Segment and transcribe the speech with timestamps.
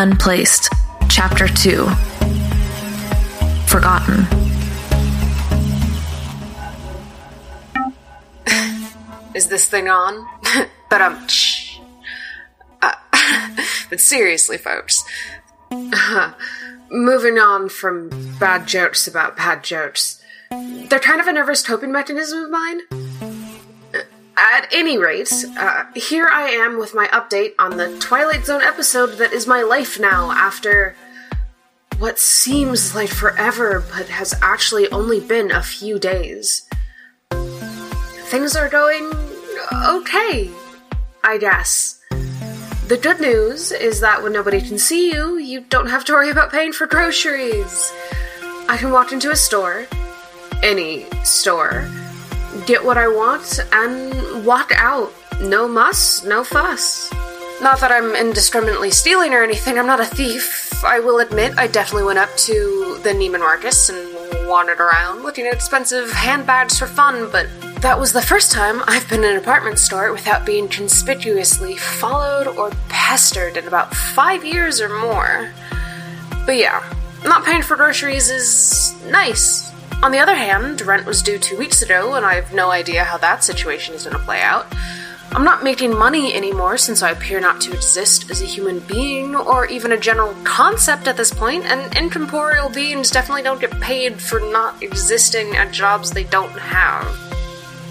[0.00, 0.72] Unplaced,
[1.10, 1.84] Chapter 2
[3.66, 4.26] Forgotten.
[9.34, 10.26] Is this thing on?
[10.88, 11.26] but um,
[12.80, 12.94] uh,
[13.90, 15.04] but seriously, folks,
[16.90, 18.08] moving on from
[18.38, 23.09] bad jokes about bad jokes, they're kind of a nervous coping mechanism of mine.
[24.42, 29.18] At any rate, uh, here I am with my update on the Twilight Zone episode
[29.18, 30.96] that is my life now after
[31.98, 36.66] what seems like forever but has actually only been a few days.
[37.30, 39.12] Things are going
[39.84, 40.50] okay,
[41.22, 42.00] I guess.
[42.88, 46.30] The good news is that when nobody can see you, you don't have to worry
[46.30, 47.92] about paying for groceries.
[48.70, 49.86] I can walk into a store,
[50.62, 51.86] any store,
[52.66, 55.12] get what I want, and walk out.
[55.40, 57.10] No muss, no fuss.
[57.62, 60.82] Not that I'm indiscriminately stealing or anything, I'm not a thief.
[60.82, 65.46] I will admit, I definitely went up to the Neiman Marcus and wandered around looking
[65.46, 67.46] at expensive handbags for fun, but
[67.82, 72.46] that was the first time I've been in an apartment store without being conspicuously followed
[72.46, 75.50] or pestered in about five years or more.
[76.46, 76.82] But yeah,
[77.24, 79.70] not paying for groceries is nice.
[80.02, 83.04] On the other hand, rent was due two weeks ago, and I have no idea
[83.04, 84.66] how that situation is going to play out.
[85.32, 89.36] I'm not making money anymore since I appear not to exist as a human being
[89.36, 94.22] or even a general concept at this point, and incorporeal beings definitely don't get paid
[94.22, 97.06] for not existing at jobs they don't have.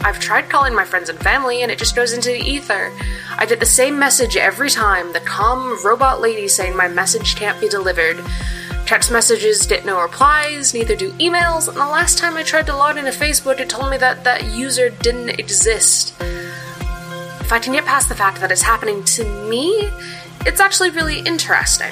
[0.02, 2.92] I've tried calling my friends and family and it just goes into the ether.
[3.38, 7.60] I get the same message every time the calm robot lady saying my message can't
[7.62, 8.18] be delivered.
[8.90, 12.76] Text messages get no replies, neither do emails, and the last time I tried to
[12.76, 16.16] log into Facebook, it told me that that user didn't exist.
[16.20, 19.92] If I can get past the fact that it's happening to me,
[20.44, 21.92] it's actually really interesting.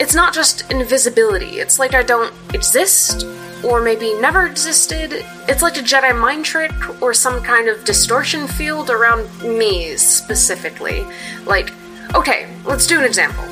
[0.00, 3.24] It's not just invisibility, it's like I don't exist,
[3.62, 5.24] or maybe never existed.
[5.48, 11.06] It's like a Jedi mind trick or some kind of distortion field around me specifically.
[11.46, 11.70] Like,
[12.16, 13.44] okay, let's do an example.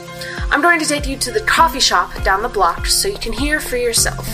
[0.51, 3.33] I'm going to take you to the coffee shop down the block so you can
[3.33, 4.27] hear for yourself.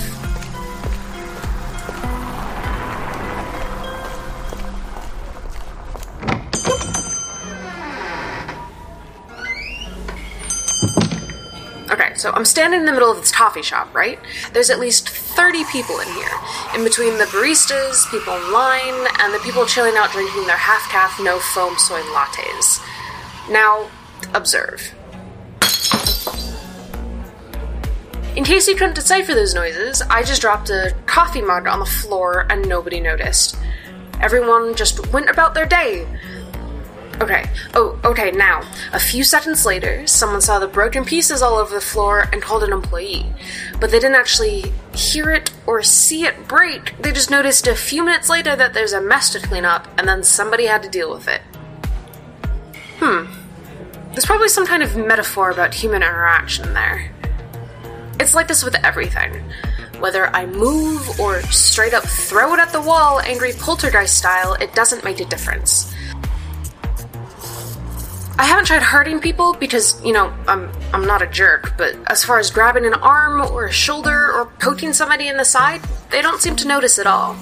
[11.91, 14.19] Okay, so I'm standing in the middle of this coffee shop, right?
[14.53, 16.31] There's at least 30 people in here.
[16.75, 20.89] In between the baristas, people in line, and the people chilling out drinking their half
[20.91, 22.81] caf, no foam soy lattes.
[23.51, 23.91] Now,
[24.35, 24.95] observe.
[28.35, 31.85] In case you couldn't decipher those noises, I just dropped a coffee mug on the
[31.85, 33.59] floor and nobody noticed.
[34.23, 36.07] Everyone just went about their day.
[37.21, 37.45] Okay,
[37.75, 38.63] oh, okay, now,
[38.95, 42.65] a few seconds later, someone saw the broken pieces all over the floor and called
[42.65, 43.27] an employee.
[43.79, 48.03] But they didn't actually hear it or see it break, they just noticed a few
[48.03, 51.13] minutes later that there's a mess to clean up, and then somebody had to deal
[51.13, 51.43] with it.
[52.99, 53.31] Hmm.
[54.13, 57.13] There's probably some kind of metaphor about human interaction there.
[58.23, 59.43] It's like this with everything.
[59.99, 64.73] Whether I move or straight up throw it at the wall, angry poltergeist style, it
[64.75, 65.93] doesn't make a difference.
[68.39, 72.23] I haven't tried hurting people because, you know, I'm I'm not a jerk, but as
[72.23, 76.23] far as grabbing an arm or a shoulder or poking somebody in the side, they
[76.23, 77.37] don't seem to notice at all.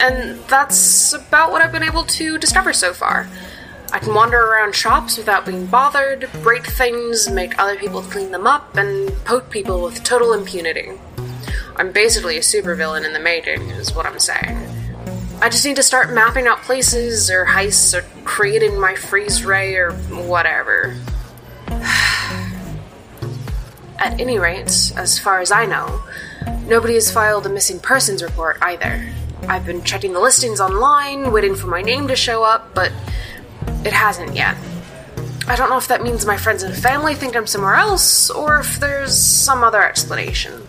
[0.00, 3.28] And that's about what I've been able to discover so far.
[3.92, 8.46] I can wander around shops without being bothered, break things, make other people clean them
[8.46, 10.92] up, and poke people with total impunity.
[11.76, 14.56] I'm basically a supervillain in the making, is what I'm saying.
[15.40, 19.76] I just need to start mapping out places or heists or creating my freeze ray
[19.76, 20.96] or whatever.
[23.98, 26.02] At any rate, as far as I know,
[26.66, 29.12] nobody has filed a missing persons report either.
[29.46, 32.90] I've been checking the listings online, waiting for my name to show up, but
[33.86, 34.56] it hasn't yet.
[35.48, 38.58] I don't know if that means my friends and family think I'm somewhere else, or
[38.58, 40.66] if there's some other explanation.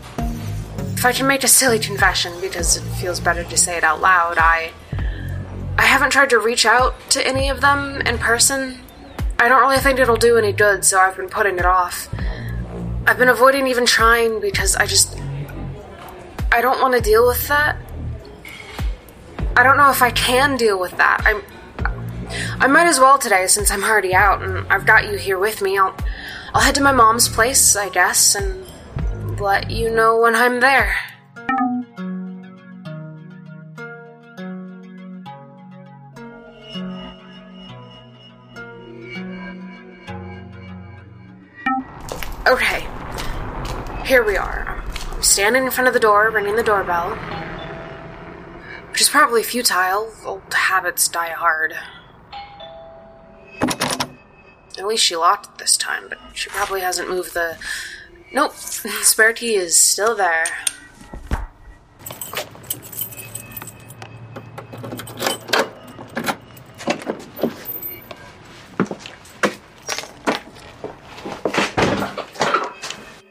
[0.94, 4.02] If I can make a silly confession, because it feels better to say it out
[4.02, 4.72] loud, I.
[5.80, 8.80] I haven't tried to reach out to any of them in person.
[9.38, 12.08] I don't really think it'll do any good, so I've been putting it off.
[13.06, 15.18] I've been avoiding even trying because I just.
[16.52, 17.78] I don't want to deal with that.
[19.56, 21.22] I don't know if I can deal with that.
[21.26, 21.42] I'm.
[22.60, 25.62] I might as well today since I'm already out and I've got you here with
[25.62, 25.78] me.
[25.78, 25.96] I'll
[26.56, 28.66] I'll head to my mom's place, I guess, and
[29.40, 30.96] let you know when I'm there.
[42.48, 42.88] Okay.
[44.04, 44.84] Here we are.
[45.12, 47.12] I'm standing in front of the door, ringing the doorbell.
[48.90, 50.12] Which is probably futile.
[50.26, 51.76] Old habits die hard.
[54.78, 57.58] At least she locked it this time, but she probably hasn't moved the.
[58.32, 60.46] Nope, the spare key is still there.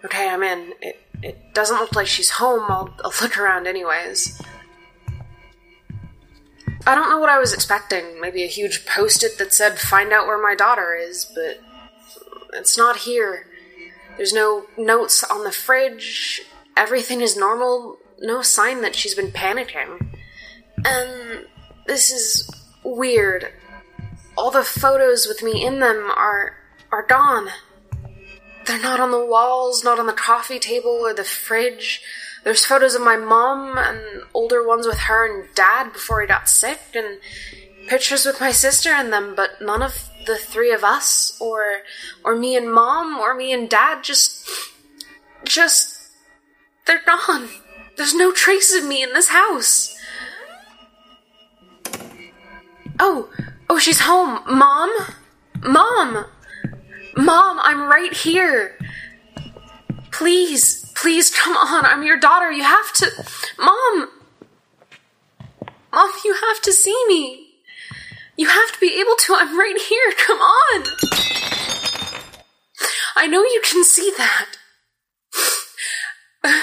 [0.05, 0.73] Okay, I'm in.
[0.81, 2.65] It it doesn't look like she's home.
[2.69, 4.41] I'll, I'll look around anyways.
[6.87, 8.21] I don't know what I was expecting.
[8.21, 11.61] Maybe a huge post it that said, find out where my daughter is, but
[12.55, 13.47] it's not here.
[14.17, 16.43] There's no notes on the fridge.
[16.77, 17.99] Everything is normal.
[18.21, 20.15] No sign that she's been panicking.
[20.85, 21.47] And
[21.87, 22.49] this is
[22.85, 23.53] weird.
[24.39, 26.57] All the photos with me in them are
[26.93, 27.49] are gone.
[28.67, 32.01] They're not on the walls, not on the coffee table or the fridge.
[32.47, 36.49] There's photos of my mom and older ones with her and dad before he got
[36.49, 37.19] sick, and
[37.89, 41.83] pictures with my sister and them, but none of the three of us, or
[42.23, 44.05] or me and mom, or me and dad.
[44.05, 44.49] Just,
[45.43, 46.13] just,
[46.87, 47.49] they're gone.
[47.97, 49.97] There's no trace of me in this house.
[53.01, 53.29] Oh,
[53.69, 54.91] oh, she's home, mom,
[55.65, 56.27] mom.
[57.17, 58.79] Mom, I'm right here.
[60.13, 61.87] Please, please come on.
[61.87, 62.51] I'm your daughter.
[62.51, 63.11] You have to.
[63.59, 64.09] Mom!
[65.93, 67.47] Mom, you have to see me.
[68.37, 69.35] You have to be able to.
[69.35, 70.13] I'm right here.
[70.19, 70.85] Come on.
[73.17, 74.47] I know you can see that.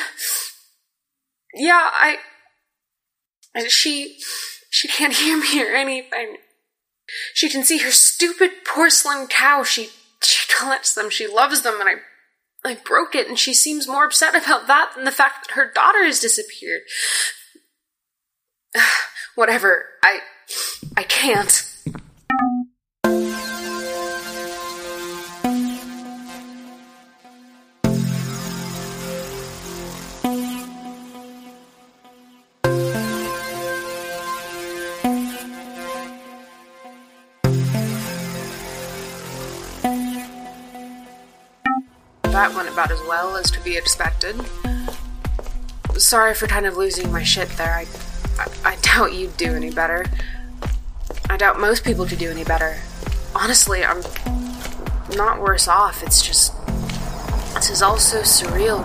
[1.53, 2.17] yeah, I.
[3.67, 4.17] She.
[4.69, 6.37] She can't hear me or anything.
[7.33, 9.63] She can see her stupid porcelain cow.
[9.63, 9.89] She
[10.23, 11.95] she collects them, she loves them, and I
[12.65, 15.71] I broke it, and she seems more upset about that than the fact that her
[15.71, 16.81] daughter has disappeared.
[19.35, 19.85] Whatever.
[20.03, 20.19] I
[20.95, 21.72] I can't.
[42.43, 44.35] That went about as well as to be expected.
[45.95, 47.73] Sorry for kind of losing my shit there.
[47.73, 47.85] I,
[48.37, 50.05] I, I doubt you'd do any better.
[51.29, 52.75] I doubt most people could do any better.
[53.33, 54.01] Honestly, I'm
[55.15, 56.03] not worse off.
[56.03, 56.53] It's just.
[57.55, 58.83] This is all so surreal.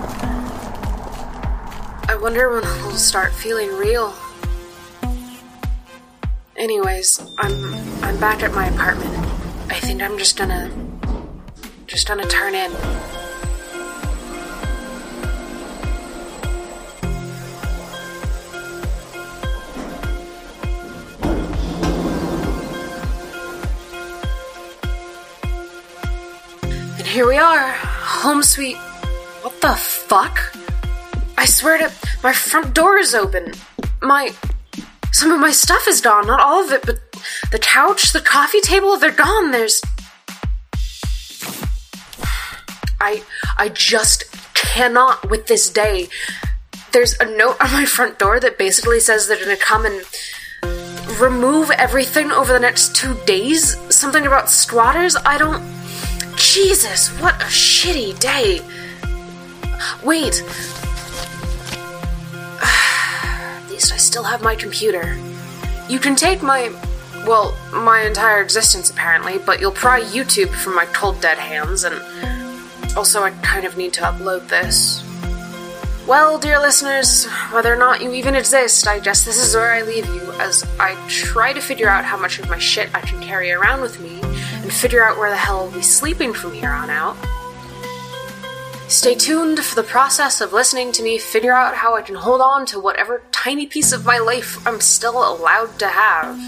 [2.08, 4.14] I wonder when I'll start feeling real.
[6.54, 9.16] Anyways, I'm I'm back at my apartment.
[9.68, 10.70] I think I'm just gonna
[11.88, 12.70] just gonna turn in.
[27.18, 28.76] Here we are, home sweet.
[29.42, 30.38] What the fuck?
[31.36, 31.92] I swear to
[32.22, 33.54] my front door is open.
[34.00, 34.30] My
[35.10, 37.00] some of my stuff is gone, not all of it, but
[37.50, 39.50] the couch, the coffee table, they're gone.
[39.50, 39.82] There's
[43.00, 43.24] I
[43.58, 46.06] I just cannot with this day.
[46.92, 50.04] There's a note on my front door that basically says they're gonna come and
[51.20, 53.76] remove everything over the next two days.
[53.92, 55.16] Something about squatters.
[55.16, 55.77] I don't.
[56.38, 58.60] Jesus, what a shitty day.
[60.04, 60.42] Wait.
[62.62, 65.16] At least I still have my computer.
[65.88, 66.72] You can take my.
[67.26, 72.00] Well, my entire existence apparently, but you'll pry YouTube from my cold dead hands, and
[72.96, 75.02] also I kind of need to upload this.
[76.06, 79.82] Well, dear listeners, whether or not you even exist, I guess this is where I
[79.82, 83.20] leave you as I try to figure out how much of my shit I can
[83.20, 84.20] carry around with me
[84.68, 87.16] and figure out where the hell I'll be sleeping from here on out.
[88.86, 92.42] Stay tuned for the process of listening to me figure out how I can hold
[92.42, 96.38] on to whatever tiny piece of my life I'm still allowed to have.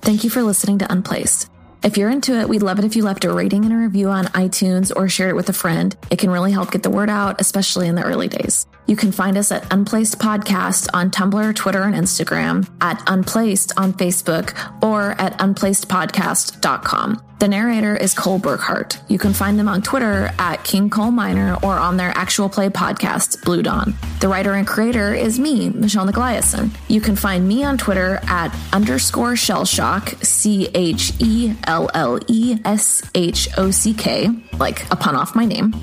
[0.00, 1.50] Thank you for listening to Unplaced.
[1.88, 4.10] If you're into it, we'd love it if you left a rating and a review
[4.10, 5.96] on iTunes or shared it with a friend.
[6.10, 8.66] It can really help get the word out, especially in the early days.
[8.86, 13.94] You can find us at Unplaced Podcast on Tumblr, Twitter, and Instagram, at Unplaced on
[13.94, 14.52] Facebook,
[14.82, 17.27] or at unplacedpodcast.com.
[17.38, 18.98] The narrator is Cole Burkhardt.
[19.06, 22.68] You can find them on Twitter at King Cole Minor or on their actual play
[22.68, 23.94] podcast, Blue Dawn.
[24.18, 26.74] The writer and creator is me, Michelle Nickolaisen.
[26.88, 32.58] You can find me on Twitter at underscore shellshock, C H E L L E
[32.64, 35.76] S H O C K, like a pun off my name.